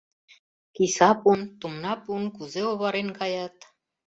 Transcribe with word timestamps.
Киса 0.79 1.09
пун, 1.25 1.39
тумна 1.59 1.93
пун 2.09 2.23
кузе 2.39 2.61
оварен 2.71 3.09
каят 3.21 3.55